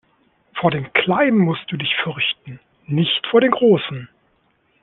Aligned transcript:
Vor 0.59 0.71
den 0.71 0.91
kleinen 0.93 1.37
musst 1.37 1.65
du 1.71 1.77
dich 1.77 1.93
fürchten, 2.03 2.59
nicht 2.87 3.23
vor 3.27 3.39
den 3.39 3.51
großen! 3.51 4.09